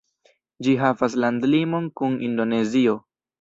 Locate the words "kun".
2.01-2.17